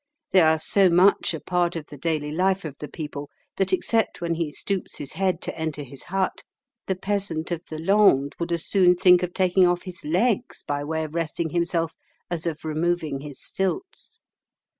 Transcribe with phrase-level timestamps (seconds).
[0.31, 4.19] They are so much a part of the daily life of the people that, except
[4.19, 6.41] when he stoops his head to enter his hut,
[6.87, 10.83] the peasant of the Landes would as soon think of taking off his legs by
[10.83, 11.93] way of resting himself
[12.31, 14.23] as of removing his stilts.